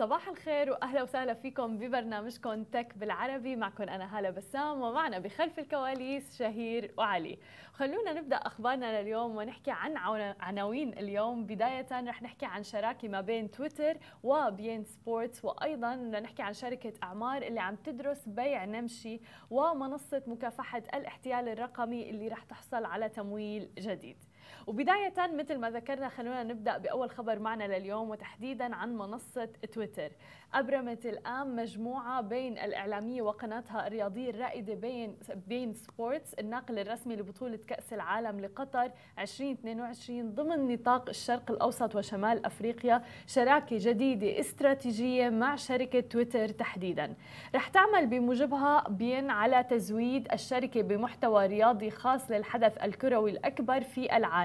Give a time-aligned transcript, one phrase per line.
[0.00, 3.56] صباح الخير وأهلا وسهلا فيكم ببرنامجكم تك بالعربي.
[3.56, 7.38] معكم أنا هالة بسام ومعنا بخلف الكواليس شهير وعلي.
[7.72, 9.96] خلونا نبدأ أخبارنا لليوم ونحكي عن
[10.40, 11.46] عناوين اليوم.
[11.46, 17.42] بداية رح نحكي عن شراكة ما بين تويتر وبين سبورتس وأيضا نحكي عن شركة إعمار
[17.42, 24.16] اللي عم تدرس بيع نمشي ومنصة مكافحة الاحتيال الرقمي اللي رح تحصل على تمويل جديد.
[24.66, 30.12] وبداية مثل ما ذكرنا خلونا نبدأ بأول خبر معنا لليوم وتحديدا عن منصة تويتر.
[30.54, 37.16] أبرمت الآن مجموعة بي إن الإعلامية وقناتها الرياضية الرائدة بين بي إن سبورتس الناقل الرسمي
[37.16, 43.02] لبطولة كأس العالم لقطر 2022 ضمن نطاق الشرق الأوسط وشمال أفريقيا.
[43.26, 47.14] شراكة جديدة استراتيجية مع شركة تويتر تحديدا.
[47.54, 54.39] رح تعمل بموجبها بين على تزويد الشركة بمحتوى رياضي خاص للحدث الكروي الأكبر في العالم.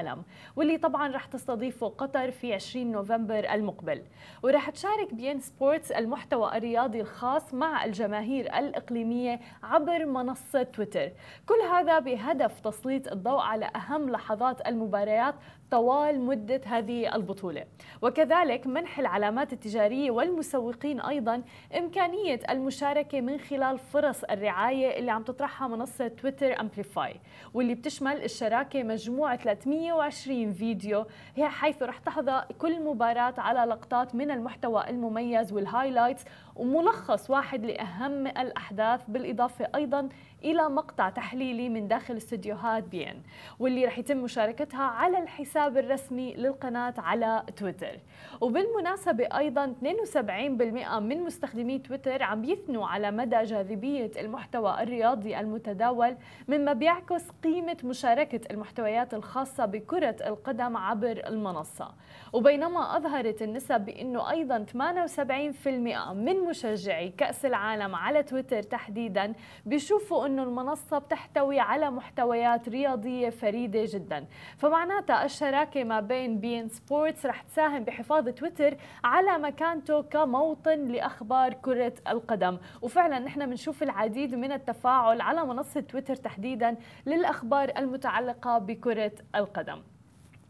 [0.55, 4.01] واللي طبعا رح تستضيفه قطر في 20 نوفمبر المقبل.
[4.43, 11.11] ورح تشارك بين سبورتس المحتوى الرياضي الخاص مع الجماهير الإقليمية عبر منصة تويتر.
[11.45, 15.35] كل هذا بهدف تسليط الضوء على أهم لحظات المباريات
[15.71, 17.65] طوال مدة هذه البطولة.
[18.01, 21.41] وكذلك منح العلامات التجارية والمسوقين أيضا
[21.77, 27.19] إمكانية المشاركة من خلال فرص الرعاية اللي عم تطرحها منصة تويتر Amplify
[27.53, 34.89] واللي بتشمل الشراكة مجموعة 320 فيديو بحيث رح تحظى كل مباراة على لقطات من المحتوى
[34.89, 36.23] المميز وال highlights
[36.55, 40.09] وملخص واحد لأهم الأحداث بالإضافة أيضا
[40.43, 43.21] إلى مقطع تحليلي من داخل استديوهات بي إن
[43.59, 47.99] واللي رح يتم مشاركتها على الحساب الرسمي للقناة على تويتر.
[48.41, 56.15] وبالمناسبة أيضا 72% من مستخدمي تويتر عم يثنوا على مدى جاذبية المحتوى الرياضي المتداول
[56.47, 61.91] مما بيعكس قيمة مشاركة المحتويات الخاصة بكرة القدم عبر المنصة.
[62.33, 65.67] وبينما أظهرت النسب بأنه أيضا 78%
[66.13, 69.33] من مشجعي كأس العالم على تويتر تحديدا
[69.65, 74.25] بيشوفوا أنه المنصة بتحتوي على محتويات رياضية فريدة جدا.
[74.57, 81.93] فمعناتها الشراكة ما بين بين سبورتس رح تساهم بحفاظ تويتر على مكانته كموطن لأخبار كرة
[82.07, 82.57] القدم.
[82.81, 86.75] وفعلا نحن بنشوف العديد من التفاعل على منصة تويتر تحديدا
[87.05, 89.81] للأخبار المتعلقة بكرة القدم.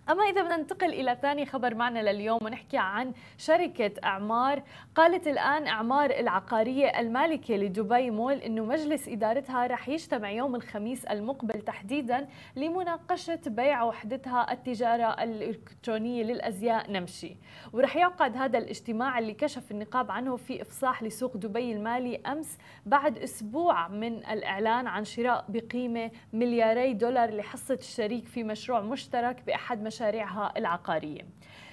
[0.09, 4.63] أما إذا بدنا ننتقل إلى ثاني خبر معنا لليوم ونحكي عن شركة أعمار
[4.95, 11.61] قالت الآن أعمار العقارية المالكة لدبي مول أنه مجلس إدارتها رح يجتمع يوم الخميس المقبل
[11.61, 17.35] تحديدا لمناقشة بيع وحدتها التجارة الإلكترونية للأزياء نمشي.
[17.73, 23.17] ورح يعقد هذا الاجتماع اللي كشف النقاب عنه في إفصاح لسوق دبي المالي أمس بعد
[23.17, 29.94] أسبوع من الإعلان عن شراء بقيمة ملياري دولار لحصة الشريك في مشروع مشترك بأحد مشاريع
[29.95, 31.21] مشاريعها العقارية.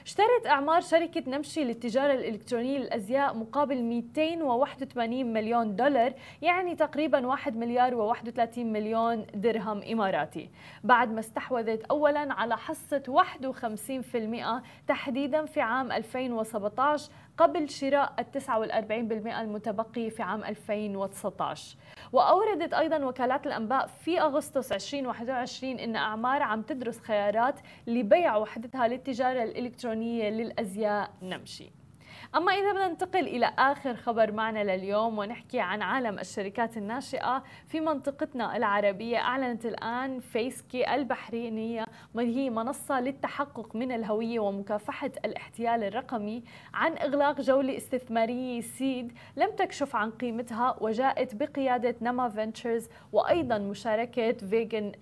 [0.05, 8.15] اشترت أعمار شركة نمشي للتجارة الإلكترونية للأزياء مقابل 281 مليون دولار يعني تقريبا 1 مليار
[8.15, 10.51] و31 مليون درهم إماراتي.
[10.85, 19.41] بعد ما استحوذت أولا على حصة 51% تحديدا في عام 2017 قبل شراء ال 49%
[19.41, 21.77] المتبقي في عام 2019
[22.13, 29.43] وأوردت أيضا وكالات الأنباء في أغسطس 2021 أن أعمار عم تدرس خيارات لبيع وحدتها للتجارة
[29.43, 31.82] الإلكترونية للأزياء نمشي.
[32.37, 37.81] أما إذا بدنا ننتقل إلى آخر خبر معنا لليوم ونحكي عن عالم الشركات الناشئة في
[37.81, 46.43] منطقتنا العربية أعلنت الآن فيسكي البحرينية وهي منصة للتحقق من الهوية ومكافحة الاحتيال الرقمي
[46.75, 54.33] عن إغلاق جولة استثمارية seed لم تكشف عن قيمتها وجاءت بقيادة نما Ventures وأيضا مشاركة
[54.33, 54.93] Vision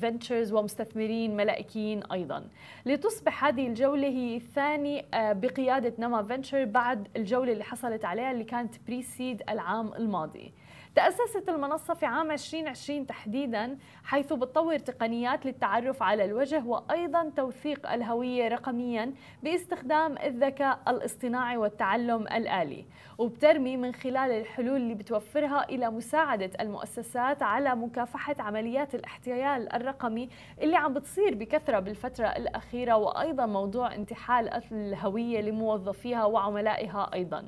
[0.00, 2.48] Ventures ومستثمرين ملائكيين أيضا.
[2.86, 8.44] لتصبح هذه الجولة هي الثاني آه، بقيادة نما فينتشر بعد الجولة اللي حصلت عليها اللي
[8.44, 10.54] كانت بريسيد العام الماضي.
[10.96, 18.48] تأسست المنصة في عام 2020 تحديدا حيث بتطور تقنيات للتعرف على الوجه وأيضا توثيق الهوية
[18.48, 22.84] رقميا باستخدام الذكاء الاصطناعي والتعلم الآلي.
[23.18, 30.28] وبترمي من خلال الحلول اللي بتوفرها إلى مساعدة المؤسسات على مكافحة عمليات الاحتيال الرقمي
[30.62, 37.44] اللي عم بتصير بكثرة بالفترة الأخيرة وأيضا موضوع انتحال الهوية لموظفيها وعملائها أيضا.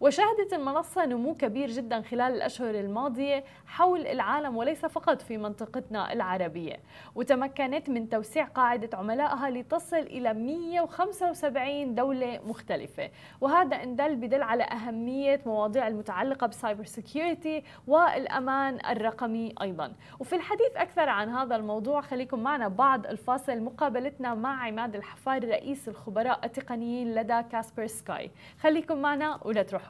[0.00, 6.76] وشهدت المنصة نمو كبير جدا خلال الأشهر الماضية حول العالم وليس فقط في منطقتنا العربية.
[7.14, 13.10] وتمكنت من توسيع قاعدة عملائها لتصل إلى 175 دولة مختلفة.
[13.40, 19.92] وهذا إن دل بدل على أهمية مواضيع المتعلقة ب cyber security والأمان الرقمي أيضا.
[20.20, 23.60] وفي الحديث أكثر عن هذا الموضوع خليكم معنا بعد الفاصل.
[23.60, 28.30] مقابلتنا مع عماد الحفار رئيس الخبراء التقنيين لدى كاسبر سكاي.
[28.60, 29.89] خليكم معنا ولا تروحوا.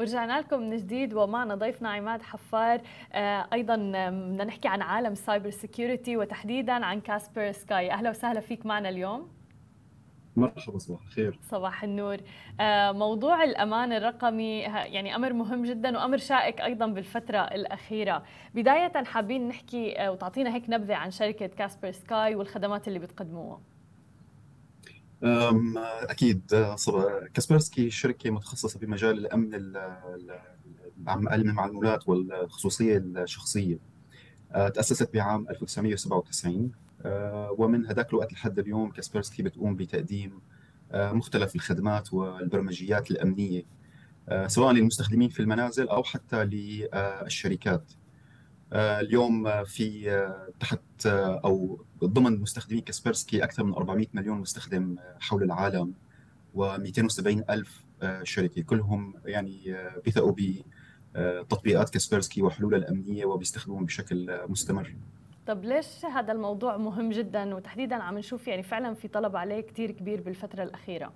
[0.00, 2.80] ورجعنا لكم من جديد ومعنا ضيفنا عماد حفار.
[3.12, 8.40] آه، أيضا بدنا نحكي عن عالم ال cyber security وتحديدا عن كاسبر سكاي أهلا وسهلا
[8.40, 9.28] فيك معنا اليوم.
[10.36, 11.38] مرحبا صباح الخير.
[11.42, 12.16] صباح النور.
[12.60, 18.22] آه، موضوع الأمان الرقمي يعني أمر مهم جدا وأمر شائك أيضا بالفترة الأخيرة.
[18.54, 23.60] بداية حابين نحكي آه، وتعطينا هيك نبذة عن شركة كاسبر سكاي والخدمات اللي بتقدموها.
[25.22, 26.42] أكيد
[27.34, 29.54] كاسبرسكي شركة متخصصة في مجال الأمن
[31.08, 33.78] المعلومات والخصوصية الشخصية.
[34.52, 36.72] تأسست بعام 1997
[37.58, 40.40] ومن هذاك الوقت لحد اليوم كاسبرسكي بتقوم بتقديم
[40.94, 43.62] مختلف الخدمات والبرمجيات الأمنية.
[44.46, 47.92] سواء للمستخدمين في المنازل أو حتى للشركات.
[48.72, 50.10] اليوم في
[50.60, 51.06] تحت
[51.44, 55.94] أو ضمن مستخدمي كاسبرسكي أكثر من 400 مليون مستخدم حول العالم
[56.56, 57.84] و270 ألف
[58.22, 58.62] شركة.
[58.62, 60.32] كلهم يعني بيثقوا
[61.14, 64.96] بتطبيقات كاسبرسكي وحلولها الأمنية وبيستخدموهم بشكل مستمر.
[65.46, 69.90] طب ليش هذا الموضوع مهم جدا وتحديدا عم نشوف يعني فعلا في طلب عليه كثير
[69.90, 71.12] كبير بالفترة الأخيرة؟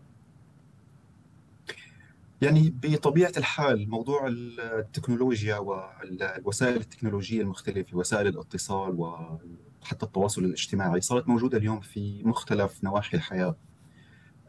[2.45, 11.59] يعني بطبيعة الحال موضوع التكنولوجيا والوسائل التكنولوجية المختلفة وسائل الاتصال وحتى التواصل الاجتماعي صارت موجودة
[11.59, 13.57] اليوم في مختلف نواحي الحياة.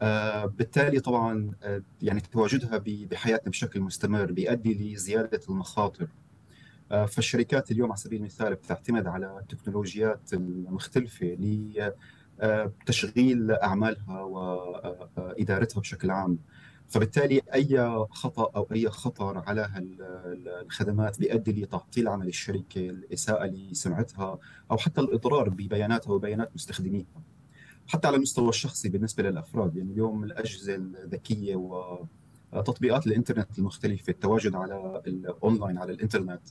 [0.02, 6.08] آه، بالتالي طبعا آه، يعني تواجدها بحياتنا بشكل مستمر بيؤدي لزيادة المخاطر.
[6.92, 11.36] آه، فالشركات اليوم على سبيل المثال بتعتمد على التكنولوجيات المختلفة
[12.40, 16.38] لتشغيل أعمالها وإدارتها بشكل عام.
[16.88, 19.70] فبالتالي أي خطأ أو أي خطر على
[20.62, 24.38] الخدمات بيؤدي لتعطيل عمل الشركة، الإساءة لسمعتها
[24.70, 27.22] أو حتى الإضرار ببياناتها وبيانات مستخدميها.
[27.88, 31.56] حتى على المستوى الشخصي بالنسبة للأفراد، يعني اليوم الأجهزة الذكية
[32.52, 36.42] وتطبيقات الإنترنت المختلفة، التواجد على الاونلاين على الإنترنت،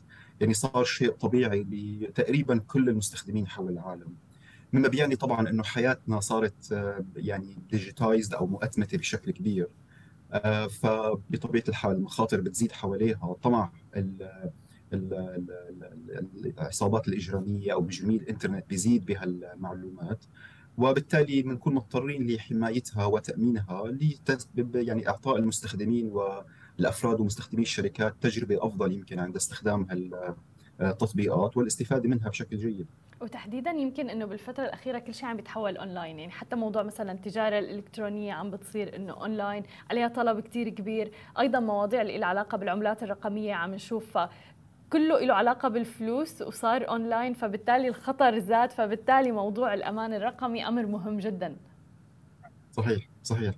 [0.41, 4.13] يعني صار شيء طبيعي لتقريبا كل المستخدمين حول العالم.
[4.73, 6.71] مما بيعني طبعا إنه حياتنا صارت
[7.15, 9.67] يعني digitized أو مؤتمتة بشكل كبير.
[10.33, 13.71] آه، فبطبيعة الحال المخاطر بتزيد حواليها طمع
[16.57, 20.25] العصابات الإجرامية أو مجرمي الإنترنت بيزيد بهالمعلومات
[20.77, 23.97] وبالتالي بنكون مضطرين لحمايتها وتأمينها
[24.75, 29.87] يعني إعطاء المستخدمين والأفراد ومستخدمي الشركات تجربة أفضل يمكن عند استخدام
[30.79, 32.87] هالتطبيقات والاستفادة منها بشكل جيد.
[33.25, 37.59] وتحديدا يمكن إنه بالفترة الأخيرة كل شيء عم بيتحول اونلاين يعني حتى موضوع مثلا التجارة
[37.59, 41.11] الإلكترونية عم بتصير إنه اونلاين عليها طلب كثير كبير.
[41.39, 44.29] أيضا مواضيع اللي لها علاقة بالعملات الرقمية عم نشوفها
[44.89, 51.19] كله له علاقة بالفلوس وصار اونلاين فبالتالي الخطر زاد فبالتالي موضوع الأمان الرقمي أمر مهم
[51.19, 51.57] جدا.
[52.71, 53.55] صحيح صحيح.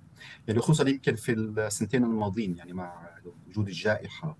[0.48, 3.10] يعني خصوصا يمكن في السنتين الماضيين يعني مع
[3.48, 4.36] وجود الجائحة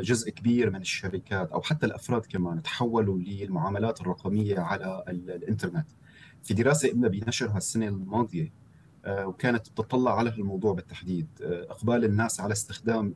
[0.00, 5.86] جزء كبير من الشركات أو حتى الأفراد كمان تحولوا للمعاملات الرقمية على الإنترنت.
[6.42, 8.52] في دراسة قمنا بنشرها السنة الماضية
[9.04, 13.14] آه، وكانت بتطلع على الموضوع بالتحديد آه، إقبال الناس على استخدام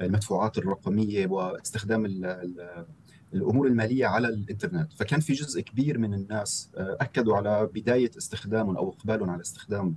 [0.00, 2.04] المدفوعات الرقمية واستخدام
[3.34, 8.88] الأمور المالية على الإنترنت، فكان في جزء كبير من الناس أكدوا على بداية استخدامهم أو
[8.88, 9.96] إقبالهم على استخدام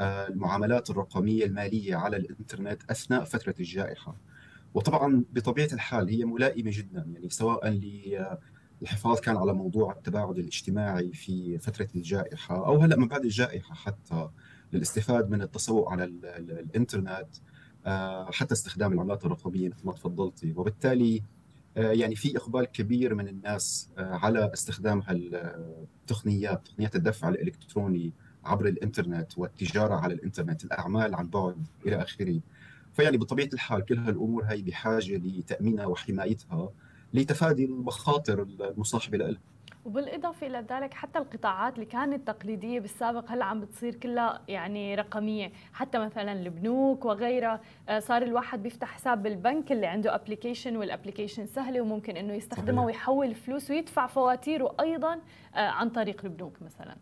[0.00, 4.16] المعاملات الرقمية المالية على الإنترنت أثناء فترة الجائحة.
[4.74, 7.68] وطبعا بطبيعة الحال هي ملائمة جدا يعني سواء
[8.82, 14.28] للحفاظ كان على موضوع التباعد الاجتماعي في فترة الجائحة أو هلأ من بعد الجائحة حتى
[14.72, 17.28] للاستفاد من التسوق على الإنترنت
[17.86, 20.52] آه، حتى استخدام العملات الرقمية مثل ما تفضلتي.
[20.56, 21.22] وبالتالي
[21.76, 28.12] آه، يعني في إقبال كبير من الناس آه، على استخدام هالتقنيات تقنيات الدفع الإلكتروني
[28.44, 32.40] عبر الإنترنت والتجارة على الإنترنت الأعمال عن بعد إلى آخره.
[32.92, 36.72] فيعني بطبيعة الحال كل هالأمور هي بحاجة لتأمينها وحمايتها
[37.14, 39.36] لتفادي المخاطر المصاحبة لها
[39.84, 45.52] وبالإضافة إلى ذلك حتى القطاعات اللي كانت تقليدية بالسابق هلأ عم بتصير كلها يعني رقمية.
[45.72, 51.46] حتى مثلا البنوك وغيرها آه، صار الواحد بيفتح حساب بالبنك اللي عنده application وال application
[51.46, 55.20] سهلة وممكن إنه يستخدمها ويحول فلوس ويدفع فواتيره أيضا
[55.54, 56.96] آه، عن طريق البنوك مثلا.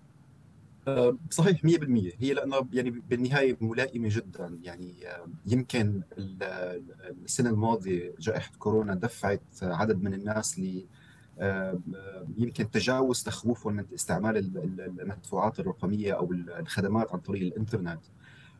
[1.30, 4.58] صحيح 100% هي لأنه يعني بالنهاية ملائمة جدا.
[4.62, 4.94] يعني
[5.46, 6.02] يمكن
[7.25, 10.84] السنة الماضية جائحة كورونا دفعت عدد من الناس ل
[12.38, 14.37] يمكن تجاوز تخوفهم من استعمال
[14.80, 18.00] المدفوعات الرقمية أو الخدمات عن طريق الإنترنت.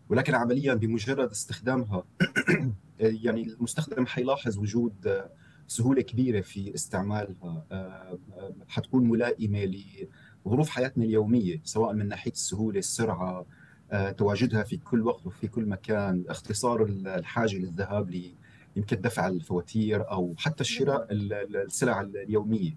[0.09, 2.05] ولكن عمليا بمجرد استخدامها
[3.01, 5.25] يعني المستخدم حيلاحظ وجود
[5.67, 7.65] سهولة كبيرة في استعمالها.
[8.69, 9.65] حتكون ملائمة
[10.47, 13.47] لظروف حياتنا اليومية سواء من ناحية السهولة السرعة
[14.19, 18.23] تواجدها في كل وقت وفي كل مكان اختصار الحاجة للذهاب
[18.77, 22.77] يمكن دفع الفواتير أو حتى الشراء السلع اليومية.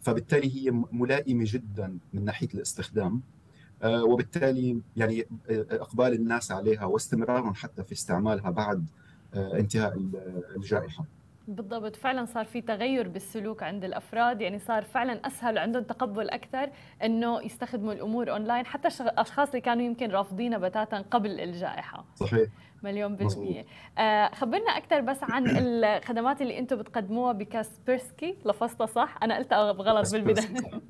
[0.00, 3.22] فبالتالي هي ملائمة جدا من ناحية الاستخدام
[3.82, 8.86] آه، وبالتالي يعني آه، إقبال الناس عليها واستمرارهم حتى في استعمالها بعد
[9.34, 10.10] آه، انتهاء
[10.56, 11.04] الجائحة.
[11.50, 11.96] بالضبط.
[11.96, 14.40] فعلا صار في تغير بالسلوك عند الأفراد.
[14.40, 16.70] يعني صار فعلا أسهل عندهم تقبل أكثر
[17.04, 18.66] إنه يستخدموا الأمور أونلاين.
[18.66, 22.04] حتى الأشخاص اللي كانوا يمكن رافضينها بتاتا قبل الجائحة.
[22.14, 22.48] صحيح.
[22.82, 23.66] مليون بالمية.
[23.98, 28.36] آه خبرنا أكثر بس عن الخدمات اللي أنتم بتقدموها بكاسبرسكي.
[28.44, 30.46] لفظتها صح؟ أنا قلتها غلط بالبداية.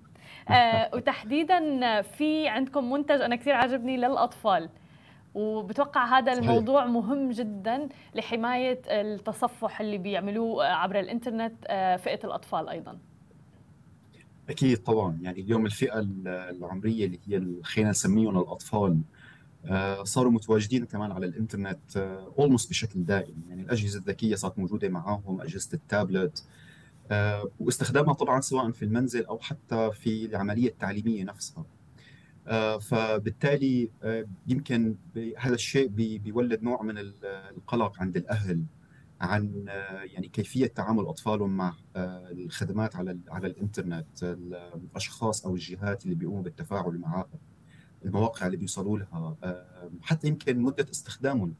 [0.50, 4.68] آه وتحديدا في عندكم منتج أنا كثير عجبني للأطفال.
[5.34, 6.48] وبتوقع هذا صحيح.
[6.48, 12.98] الموضوع مهم جدا لحماية التصفح اللي بيعملوه عبر الإنترنت آه، فئة الأطفال أيضا.
[14.48, 15.18] أكيد طبعا.
[15.22, 19.00] يعني اليوم الفئة العمرية اللي هي خلينا نسميهم الأطفال
[19.66, 21.96] آه، صاروا متواجدين كمان على الإنترنت
[22.38, 23.42] اولموست آه، بشكل دائم.
[23.48, 26.44] يعني الأجهزة الذكية صارت موجودة معاهم أجهزة التابلت
[27.60, 31.64] واستخدامها طبعا سواء في المنزل أو حتى في العملية التعليمية نفسها.
[32.80, 33.90] فبالتالي
[34.46, 34.96] يمكن
[35.38, 35.88] هذا الشيء
[36.18, 36.94] بيولد نوع من
[37.56, 38.64] القلق عند الأهل
[39.20, 39.64] عن
[40.02, 46.98] يعني كيفية تعامل أطفالهم مع الخدمات على على الإنترنت الأشخاص أو الجهات اللي بيقوموا بالتفاعل
[46.98, 47.28] معها
[48.04, 49.36] المواقع اللي بيوصلوا لها
[50.02, 51.54] حتى يمكن مدة استخدامهم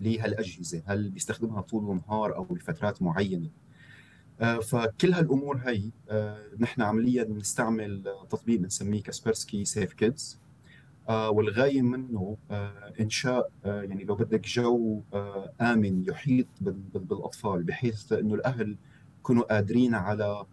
[0.00, 3.46] لهالأجهزة هل بيستخدمها طول النهار أو لفترات معينة.
[3.46, 3.63] آه،
[4.40, 10.38] فكل هالأمور هي آه، نحن عمليا بنستعمل تطبيق بنسميه Kaspersky Safe Kids
[11.08, 15.00] والغاية منه آه، إنشاء يعني لو بدك جو
[15.60, 16.46] آمن يحيط
[16.94, 18.76] بالأطفال بحيث إنه الأهل
[19.20, 20.46] يكونوا قادرين على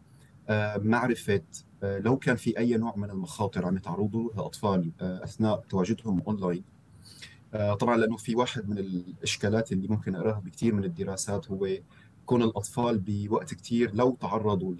[0.78, 1.42] معرفة
[1.84, 6.22] آه، لو كان في أي نوع من المخاطر عم يتعرضوا لها اطفال آه، أثناء تواجدهم
[6.28, 6.64] اونلاين
[7.54, 11.68] آه، طبعا لأنه في واحد من الإشكالات اللي ممكن اراها بكثير من الدراسات هو
[12.26, 14.76] كون الأطفال بوقت كثير لو تعرضوا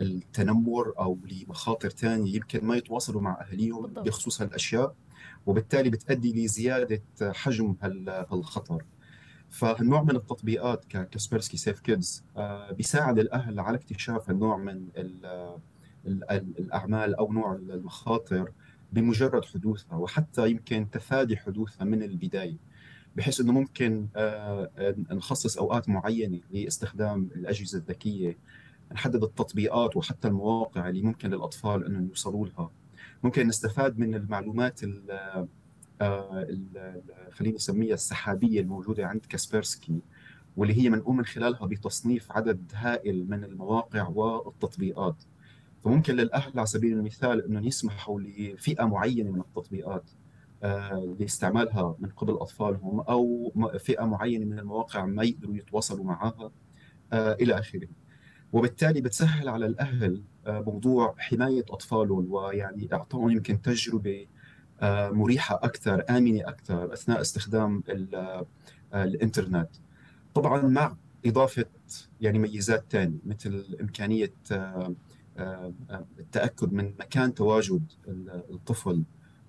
[0.00, 4.94] للتنمر أو لمخاطر ثانية يمكن ما يتواصلوا مع أهاليهم بخصوص هالأشياء
[5.46, 7.74] وبالتالي بتؤدي لزيادة حجم
[8.08, 8.84] هالخطر
[9.50, 12.24] فالنوع من التطبيقات ككاسبرسكي سيف كيدز
[12.70, 14.88] بيساعد الأهل على اكتشاف النوع من
[16.06, 18.52] الأعمال أو نوع المخاطر
[18.92, 22.56] بمجرد حدوثها وحتى يمكن تفادي حدوثها من البداية.
[23.18, 28.38] بحيث إنه ممكن آه، نخصص أوقات معينة لاستخدام الأجهزة الذكية
[28.92, 32.70] نحدد التطبيقات وحتى المواقع اللي ممكن للأطفال إنهم يوصلوا لها.
[33.22, 34.80] ممكن نستفاد من المعلومات
[36.00, 36.46] آه،
[37.30, 40.00] خليني اسميها السحابية الموجودة عند كاسبرسكي
[40.56, 45.16] واللي هي منقوم من خلالها بتصنيف عدد هائل من المواقع والتطبيقات.
[45.84, 50.04] فممكن للأهل على سبيل المثال إنهم يسمحوا لفئة معينة من التطبيقات.
[50.10, 50.27] آه،
[51.20, 56.50] لاستعمالها من قبل أطفالهم أو فئة معينة من المواقع ما يقدروا يتواصلوا معها
[57.12, 57.88] آه، إلى آخره.
[58.52, 64.26] وبالتالي بتسهل على الأهل موضوع حماية أطفالهم ويعني اعطائهم يمكن تجربة
[64.80, 67.82] آه، مريحة أكثر آمنة أكثر أثناء استخدام
[68.14, 68.46] آه،
[68.94, 69.68] الإنترنت.
[70.34, 70.96] طبعا مع
[71.26, 71.64] إضافة
[72.20, 74.94] يعني ميزات ثانية مثل إمكانية آه،
[76.18, 77.82] التأكد من مكان تواجد
[78.50, 79.04] الطفل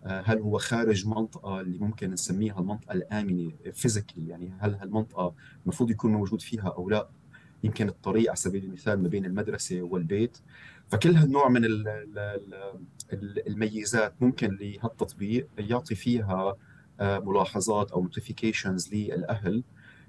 [0.05, 6.11] هل هو خارج منطقة اللي ممكن نسميها المنطقة الآمنة physically يعني هل هالمنطقة المفروض يكون
[6.11, 7.09] موجود فيها أو لا؟
[7.63, 10.37] يمكن الطريق على سبيل المثال ما بين المدرسة والبيت.
[10.87, 11.61] فكل هالنوع من
[13.47, 16.55] الميزات ممكن لهالتطبيق يعطي فيها
[16.99, 19.63] آه، ملاحظات أو notifications للأهل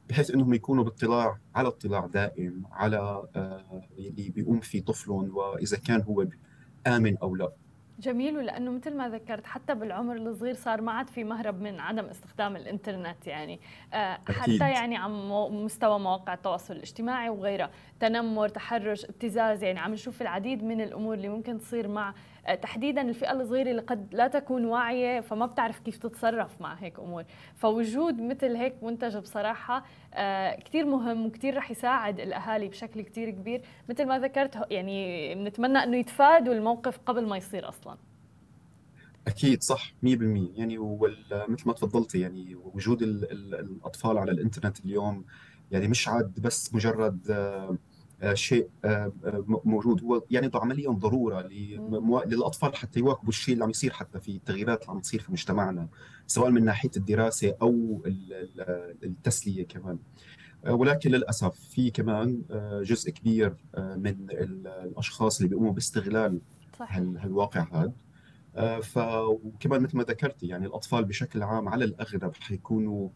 [0.09, 6.02] بحيث إنهم يكونوا باطلاع على اطلاع دائم على آه، اللي بيقوم فيه طفلهم وإذا كان
[6.02, 6.26] هو
[6.87, 7.52] آمن أو لا.
[8.00, 12.04] جميل ولأنه مثل ما ذكرت حتى بالعمر الصغير صار ما عاد في مهرب من عدم
[12.04, 13.61] استخدام الإنترنت يعني
[13.95, 14.71] آه، حتى.
[14.71, 15.30] يعني عم
[15.64, 21.28] مستوى مواقع التواصل الاجتماعي وغيرها تنمر تحرش ابتزاز يعني عم نشوف العديد من الأمور اللي
[21.28, 22.14] ممكن تصير مع
[22.62, 27.25] تحديدا الفئة الصغيرة اللي قد لا تكون واعية فما بتعرف كيف تتصرف مع هيك أمور.
[27.56, 33.62] فوجود مثل هيك منتج بصراحة آه، كثير مهم وكثير رح يساعد الأهالي بشكل كثير كبير.
[33.88, 37.97] مثل ما ذكرت يعني بنتمنى إنه يتفادوا الموقف قبل ما يصير أصلا.
[39.26, 40.06] أكيد صح 100%
[40.54, 45.25] يعني ومثل ما تفضلتي يعني وجود ال ال الأطفال على الإنترنت اليوم
[45.70, 47.76] يعني مش عاد بس مجرد آه، آه،
[48.34, 49.12] شيء آه،
[49.64, 50.02] موجود.
[50.02, 51.48] هو يعني عمليا ضرورة
[52.26, 55.88] للأطفال حتى يواكبوا الشيء اللي عم يصير حتى في التغييرات اللي عم تصير في مجتمعنا
[56.26, 58.02] سواء من ناحية الدراسة أو
[59.02, 59.98] التسلية كمان.
[60.68, 62.42] ولكن للأسف في كمان
[62.82, 66.40] جزء كبير من الأشخاص اللي بيقوموا باستغلال
[66.78, 66.96] صح.
[66.96, 67.92] هالواقع هذا.
[68.56, 73.10] آه، فكمان مثل ما ذكرتي يعني الأطفال بشكل عام على الاغلب حيكونوا آه،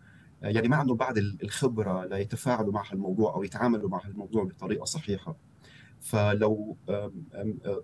[0.50, 5.36] يعني ما عندهم بعد الخبرة ليتفاعلوا مع هالموضوع أو يتعاملوا مع هالموضوع بطريقة صحيحة.
[6.00, 6.76] فلو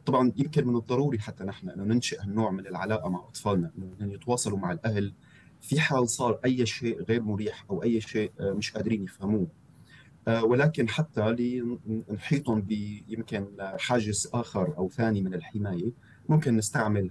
[0.07, 4.59] طبعا يمكن من الضروري حتى نحن إنه ننشئ هالنوع من العلاقة مع أطفالنا إنه يتواصلوا
[4.59, 5.15] مع الأهل.
[5.61, 9.47] في حال صار أي شيء غير مريح أو أي شيء مش قادرين يفهموه.
[10.43, 15.93] ولكن حتى لنحيطهم بيمكن حاجز آخر أو ثاني من الحماية.
[16.31, 17.11] ممكن نستعمل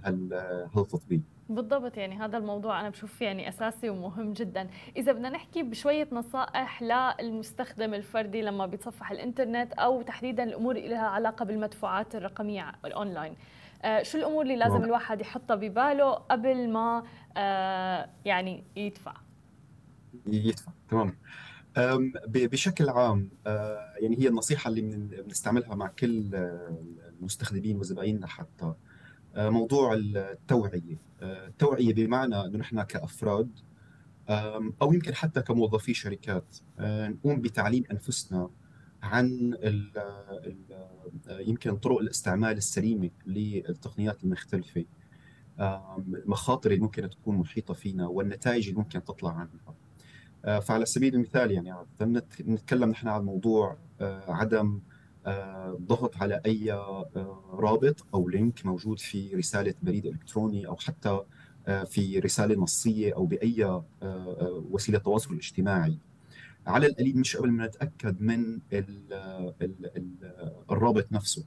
[0.76, 1.20] هالتطبيق.
[1.48, 4.68] بالضبط يعني هذا الموضوع أنا بشوف يعني أساسي ومهم جدا.
[4.96, 11.06] إذا بدنا نحكي بشوية نصائح للمستخدم الفردي لما بيتصفح الإنترنت أو تحديدا الأمور اللي لها
[11.06, 13.36] علاقة بالمدفوعات الرقمية الأونلاين.
[13.82, 17.02] آه شو الأمور اللي لازم الواحد يحطها بباله قبل ما
[17.36, 19.14] آه يعني يدفع؟
[20.26, 21.16] يدفع تمام.
[22.26, 24.80] بشكل عام آه، يعني هي النصيحة اللي
[25.22, 26.34] بنستعملها مع كل
[27.20, 28.74] المستخدمين وزبايننا حتى.
[29.36, 30.98] موضوع التوعية.
[31.22, 33.50] آه، التوعية بمعنى أنه نحن كأفراد
[34.82, 38.50] أو يمكن حتى كموظفي شركات آه، نقوم بتعليم أنفسنا
[39.02, 44.84] عن ال ال يمكن طرق الاستعمال السليمة للتقنيات المختلفة
[45.60, 50.60] المخاطر اللي ممكن تكون محيطة فينا والنتائج اللي ممكن تطلع عنها.
[50.60, 51.74] فعلى سبيل المثال يعني
[52.40, 53.78] نتكلم نحن عن موضوع
[54.28, 54.80] عدم
[55.86, 61.20] ضغط على أي آه، رابط أو لينك موجود في رسالة بريد إلكتروني أو حتى
[61.68, 63.84] آه، في رسالة نصية أو بأي آه،
[64.70, 65.98] وسيلة تواصل اجتماعي.
[66.66, 69.12] على القليل مش قبل ما نتأكد من ال
[69.62, 70.14] ال
[70.70, 71.44] الرابط نفسه.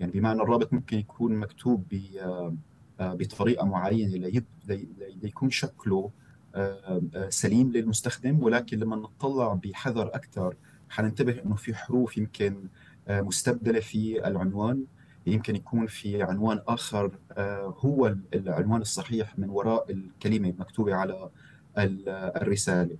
[0.00, 1.84] يعني بمعنى الرابط ممكن يكون مكتوب
[3.00, 4.42] بطريقة معينة
[5.22, 6.10] ليكون شكله
[7.28, 10.56] سليم للمستخدم ولكن لما نطلع بحذر أكثر
[10.90, 12.68] حننتبه إنه في حروف يمكن
[13.10, 14.84] مستبدلة في العنوان.
[15.26, 21.30] يمكن يكون في عنوان آخر آه، هو العنوان الصحيح من وراء الكلمة المكتوبة على
[21.78, 22.96] الرسالة.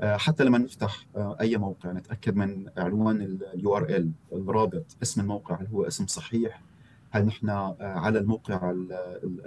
[0.00, 5.66] آه، حتى لما نفتح أي موقع نتأكد من عنوان ال URL الرابط اسم الموقع هل
[5.66, 6.62] هو اسم صحيح؟
[7.10, 8.70] هل نحن على الموقع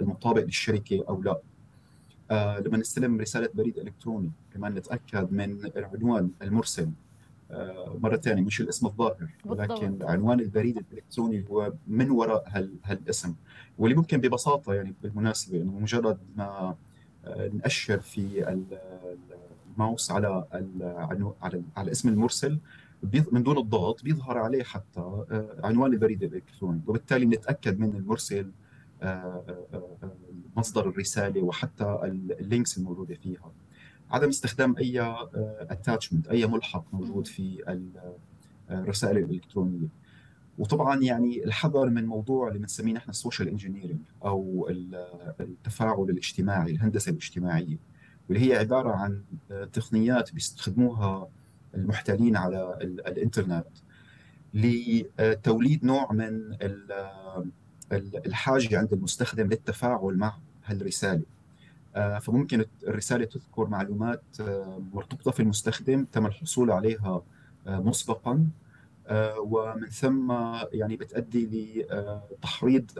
[0.00, 1.40] المطابق للشركة أو لا؟
[2.60, 6.84] لما نستلم رسالة بريد إلكتروني كمان نتأكد من العنوان المرسل.
[6.84, 7.07] آه،
[8.00, 13.34] مرة ثانية مش الاسم الظاهر ولكن عنوان البريد الإلكتروني هو من وراء هال هالاسم.
[13.78, 16.74] واللي ممكن ببساطة يعني بالمناسبة إنه مجرد ما
[17.24, 18.58] آه، نأشر في
[19.76, 20.44] الماوس على
[21.42, 22.58] على على اسم المرسل
[23.32, 26.80] من دون الضغط بيظهر عليه حتى آه، عنوان البريد الإلكتروني.
[26.86, 28.50] وبالتالي نتأكد من المرسل
[30.56, 31.98] مصدر الرسالة وحتى
[32.40, 33.37] ال links الموجودة فيها.
[34.10, 35.00] عدم استخدام أي
[35.70, 37.62] attachment آه، أي ملحق موجود في
[38.70, 39.88] الرسائل آه، الإلكترونية.
[40.58, 44.68] وطبعا يعني الحذر من موضوع اللي بنسميه نحن ال social engineering أو
[45.40, 47.76] التفاعل الاجتماعي الهندسة الاجتماعية
[48.28, 51.28] واللي هي عبارة عن آه، تقنيات بيستخدموها
[51.74, 53.66] المحتالين على الإنترنت
[54.54, 56.56] لتوليد نوع من
[58.26, 61.22] الحاجة عند المستخدم للتفاعل مع هالرسالة.
[61.22, 61.37] آه،
[62.22, 67.22] فممكن الرسالة تذكر معلومات آه، مرتبطة في المستخدم تم الحصول عليها
[67.66, 68.48] آه، مسبقا
[69.38, 70.32] ومن ثم
[70.72, 71.46] يعني بتؤدي
[72.32, 72.90] لتحريض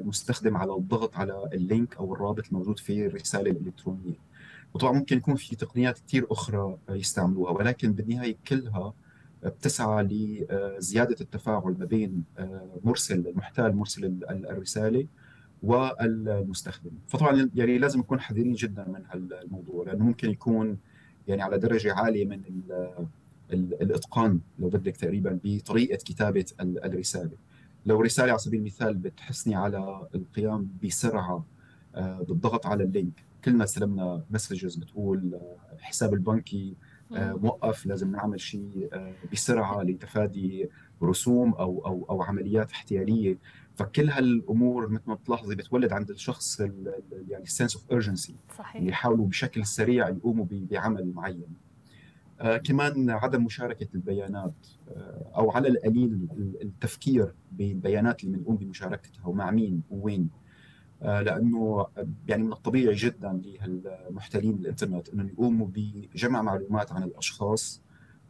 [0.00, 4.18] المستخدم على الضغط على اللينك أو الرابط الموجود في الرسالة الإلكترونية.
[4.74, 8.94] وطبعا ممكن يكون في تقنيات كثير أخرى يستعملوها ولكن بالنهاية كلها
[9.44, 12.24] بتسعى لزياده التفاعل ما بين
[12.84, 15.06] مرسل المحتال مرسل الرسالة
[15.62, 20.78] والمستخدم فطبعا يعني لازم نكون حذرين جدا من هالموضوع لأنه ممكن يكون
[21.28, 22.42] يعني على درجة عالية من
[23.52, 27.36] الإتقان لو بدك تقريبا بطريقة كتابة الرسالة.
[27.86, 31.46] لو رسالة على سبيل المثال بتحثني على القيام بسرعة
[31.94, 33.24] آه، بالضغط على ال link.
[33.44, 36.76] كلنا استلمنا messages بتقول آه، حساب البنكي
[37.12, 38.90] آه، موقف لازم نعمل شيء
[39.32, 40.68] بسرعة لتفادي
[41.02, 43.38] رسوم أو أو أو عمليات احتيالية.
[43.80, 46.60] فكل هالأمور مثل ما بتلاحظي بتولد عند الشخص
[47.28, 48.82] يعني sense of urgency صحيح.
[48.82, 51.54] يحاولوا بشكل سريع يقوموا بعمل معين.
[52.40, 54.52] آه كمان عدم مشاركة البيانات
[54.88, 56.28] آه أو على القليل
[56.62, 60.28] التفكير بالبيانات اللي بنقوم بمشاركتها ومع مين ووين.
[61.02, 61.86] آه لأنه
[62.28, 67.82] يعني من الطبيعي جدا للمحتالين الإنترنت إنهم يقوموا بجمع معلومات عن الأشخاص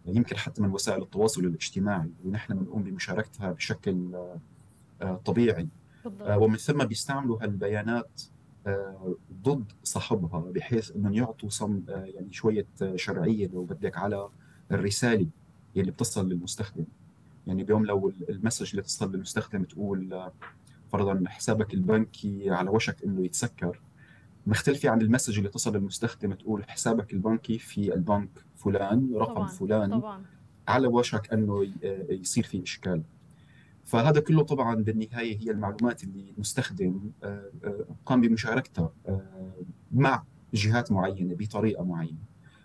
[0.07, 4.39] يمكن حتى من وسائل التواصل الاجتماعي ونحن بنقوم بمشاركتها بشكل آه،
[5.25, 5.69] طبيعي
[6.05, 6.29] بالضبط.
[6.29, 8.23] آه، ومن ثم بيستعملوا هالبيانات
[8.67, 14.29] آه، ضد صاحبها بحيث إنهم يعطوا صم يعني شوية شرعية لو بدك على
[14.73, 15.27] الرسالة
[15.77, 16.85] اللي بتصل للمستخدم
[17.47, 20.31] يعني اليوم لو المسج اللي تصل للمستخدم تقول
[20.93, 23.81] فرضا حسابك البنكي على وشك إنه يتسكر
[24.47, 29.47] مختلفة عن المسج اللي تصل للمستخدم تقول حسابك البنكي في البنك فلان رقم طبعًا.
[29.47, 30.25] فلان طبعًا.
[30.69, 31.67] على وشك إنه
[32.11, 33.03] يصير في إشكال
[33.91, 39.53] فهذا كله طبعا بالنهاية هي المعلومات اللي المستخدم آه، آه، قام بمشاركتها آه،
[39.93, 40.23] مع
[40.55, 42.19] جهات معينة بطريقة معينة.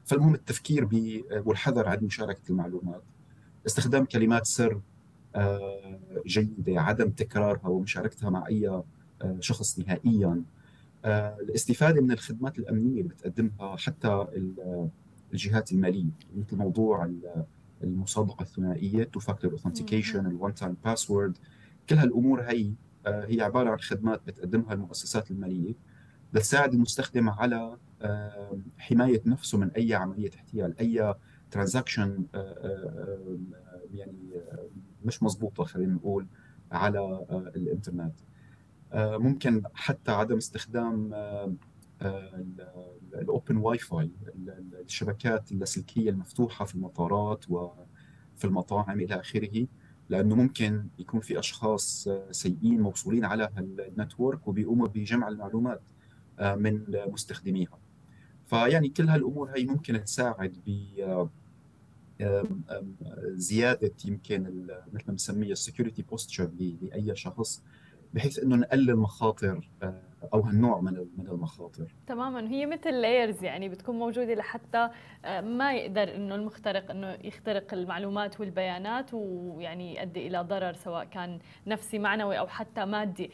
[0.03, 0.89] فالمهم التفكير
[1.45, 3.03] والحذر عند مشاركة المعلومات.
[3.65, 4.81] استخدام كلمات سر
[6.27, 8.83] جيدة عدم تكرارها ومشاركتها مع أي
[9.39, 10.43] شخص نهائيا.
[11.05, 14.25] الاستفادة من الخدمات الأمنية اللي بتقدمها حتى
[15.33, 17.11] الجهات المالية مثل موضوع
[17.85, 21.37] المصادقة الثنائية two factor authentication ال one time password
[21.89, 22.73] كل هالأمور هي
[23.07, 25.73] آه، هي عبارة عن خدمات بتقدمها المؤسسات المالية
[26.33, 27.77] لتساعد المستخدم على
[28.77, 31.15] حماية نفسه من أي عملية احتيال أي
[31.51, 33.37] transaction آه، آه،
[33.93, 34.41] يعني
[35.03, 36.27] مش مضبوطه خلينا نقول
[36.71, 38.19] على الإنترنت.
[38.93, 41.13] ممكن حتى عدم استخدام
[42.01, 44.11] ال open Wi-Fi
[44.85, 49.67] الشبكات اللاسلكية المفتوحة في المطارات وفي المطاعم إلى آخره
[50.09, 55.81] لأنه ممكن يكون في أشخاص سيئين موصولين على ال network وبيقوموا بجمع المعلومات
[56.39, 57.79] آه، من مستخدميها.
[58.45, 61.27] فيعني كل هالأمور هي ممكن تساعد ب
[63.25, 64.43] زيادة يمكن
[64.93, 67.63] مثل ما بنسميها ال security posture لأي شخص
[68.13, 70.01] بحيث إنه نقلل مخاطر آه،
[70.33, 71.87] أو هالنوع من من المخاطر.
[72.07, 72.49] تماما.
[72.49, 74.89] هي مثل لايرز يعني بتكون موجودة لحتى
[75.25, 81.39] آه، ما يقدر إنه المخترق إنه يخترق المعلومات والبيانات ويعني يؤدي إلى ضرر سواء كان
[81.67, 83.31] نفسي معنوي أو حتى مادي.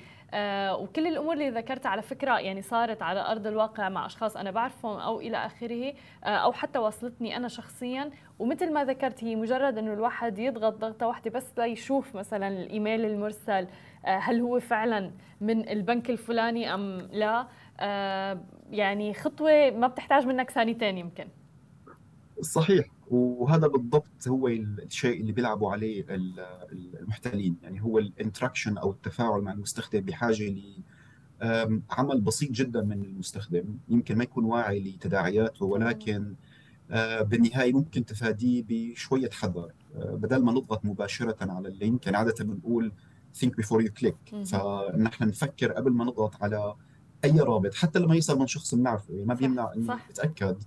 [0.80, 5.00] وكل الأمور اللي ذكرتها على فكرة يعني صارت على أرض الواقع مع أشخاص أنا بعرفهم
[5.00, 8.12] أو إلى آخره آه أو حتى وصلتني أنا شخصيا.
[8.40, 13.68] ومثل ما ذكرت هي مجرد إنه الواحد يضغط ضغطة واحدة بس ليشوف مثلا الإيميل المرسل
[14.06, 17.48] آه هل هو فعلا من البنك الفلاني أم لا.
[17.80, 18.40] آه
[18.70, 21.28] يعني خطوة ما بتحتاج منك ثانيتين يمكن.
[22.42, 22.86] صحيح.
[23.08, 26.06] وهذا بالضبط هو الشيء اللي بيلعبوا عليه
[27.00, 27.56] المحتالين.
[27.64, 30.84] يعني هو ال interaction أو التفاعل مع المستخدم بحاجة ل
[31.90, 33.78] عمل بسيط جدا من المستخدم.
[33.90, 36.36] يمكن ما يكون واعي لتداعياته ولكن
[36.92, 39.72] آه، بالنهاية ممكن تفاديه بشوية حذر.
[39.96, 42.92] آه، بدل ما نضغط مباشرة على ال link يعني عادة بنقول
[43.38, 44.36] think before you click.
[44.46, 46.76] فنحن نفكر قبل ما نضغط على
[47.24, 50.64] أي رابط حتى لما يصل من شخص بنعرفه ما بيمنع اني اتاكد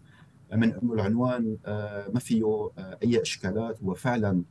[0.57, 2.45] من انه العنوان آه، ما فيه
[2.79, 3.83] آه، أي إشكالات.
[3.83, 4.45] هو فعلا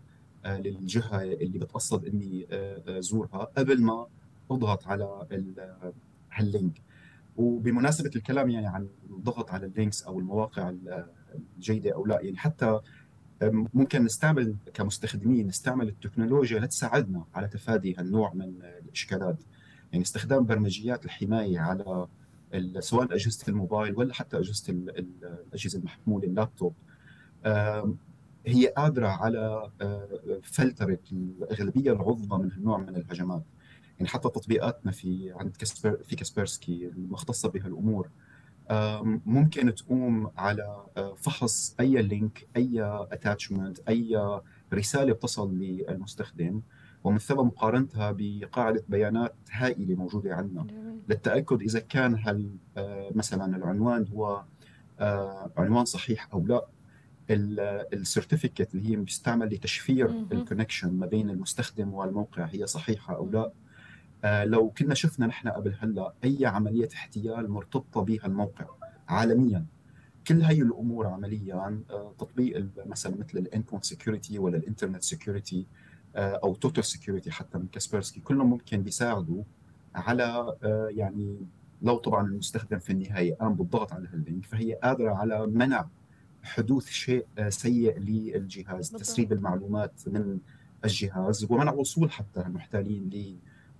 [0.45, 2.47] آه، للجهة اللي بتقصد إني
[3.01, 3.43] أزورها.
[3.43, 4.07] قبل ما
[4.51, 5.27] أضغط على
[6.31, 6.81] هال link
[7.35, 10.73] وبمناسبة الكلام يعني عن الضغط على ال links أو المواقع
[11.57, 12.79] الجيدة أو لا يعني حتى
[13.73, 19.43] ممكن نستعمل كمستخدمين نستعمل التكنولوجيا لتساعدنا على تفادي هالنوع من الإشكالات.
[19.91, 22.07] يعني استخدام برمجيات الحماية على
[22.79, 26.73] سواء أجهزة الموبايل ولا حتى أجهزة الأجهزة المحمولة اللابتوب.
[28.45, 33.43] هي قادرة على آه، فلترة الأغلبية العظمى من هالنوع من الهجمات.
[33.97, 38.09] يعني حتى تطبيقاتنا في عند كسبر في كاسبرسكي المختصة بهالأمور.
[39.25, 44.39] ممكن تقوم على آه، فحص أي link أي attachment أي
[44.73, 46.61] رسالة بتصل للمستخدم.
[47.03, 50.93] ومن ثم مقارنتها بقاعدة بيانات هائلة موجودة عندنا.
[51.09, 54.43] للتأكد إذا كان هل آه، مثلا العنوان هو
[54.99, 56.67] آه، عنوان صحيح أو لا
[57.93, 63.29] ال certificate اللي هي بيستعمل لتشفير ال connection ما بين المستخدم والموقع هي صحيحة أو
[63.29, 63.51] لا.
[64.23, 68.65] آه، لو كنا شفنا نحن قبل هلأ أي عملية احتيال مرتبطة بهالموقع
[69.07, 69.65] عالميا
[70.27, 71.83] كل هي الأمور عمليا
[72.19, 75.67] تطبيق مثلا مثل ال end security ولا ال internet security
[76.15, 78.19] أو total security حتى من كاسبرسكي.
[78.19, 79.43] كلهم ممكن بيساعدوا
[79.95, 80.57] على
[80.89, 81.37] يعني
[81.81, 85.87] لو طبعا المستخدم في النهاية قام بالضغط على هال link فهي قادرة على منع
[86.43, 88.91] حدوث شيء سيء للجهاز.
[88.91, 90.39] تسريب المعلومات من
[90.85, 93.09] الجهاز ومنع وصول حتى المحتالين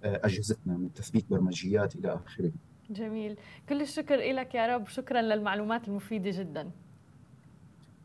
[0.04, 2.52] لاجهزتنا من تثبيت برمجيات إلى آخره.
[2.90, 3.38] جميل.
[3.70, 4.88] كل الشكر لك يا رب.
[4.88, 6.72] شكرا للمعلومات المفيدة جدا.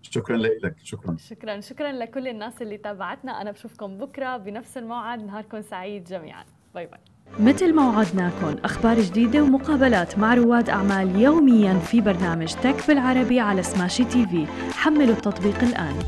[0.02, 1.16] شكرا لك شكرا.
[1.16, 3.42] شكرا شكرا لكل الناس اللي تابعتنا.
[3.42, 5.26] أنا بشوفكم بكرة بنفس الموعد.
[5.26, 6.44] نهاركم سعيد جميعا.
[6.74, 7.00] bye bye.
[7.40, 13.62] مثل ما وعدناكم أخبار جديدة ومقابلات مع رواد أعمال يوميا في برنامج تك بالعربي على
[13.62, 15.98] سماشي تي في حملوا التطبيق الآن.